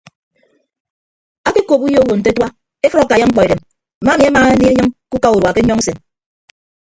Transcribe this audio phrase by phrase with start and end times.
[1.47, 2.47] Ake okop uyo owo nte atua
[2.85, 3.61] efʌd akaiya mkpọ edem
[4.01, 5.97] mma ami ama anie enyịñ ke uka urua ke nyọñọ usen.